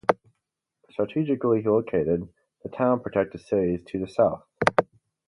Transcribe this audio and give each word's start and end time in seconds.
Strategically 0.89 1.61
located, 1.61 2.27
the 2.63 2.69
town 2.69 3.01
protected 3.01 3.39
cities 3.41 3.83
to 3.83 3.99
the 3.99 4.07
south. 4.07 4.41